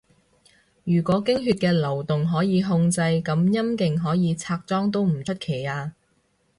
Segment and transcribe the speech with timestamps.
[0.83, 5.91] 如果經血嘅流動可以控制，噉陰莖可以裝拆都唔出奇吖